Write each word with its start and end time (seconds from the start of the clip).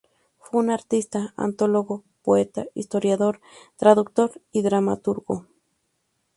Fue 0.39 0.61
un 0.61 0.71
artista, 0.71 1.35
antólogo, 1.37 2.03
poeta, 2.23 2.65
historiador, 2.73 3.39
traductor 3.77 4.41
y 4.51 4.63
dramaturgo. 4.63 5.45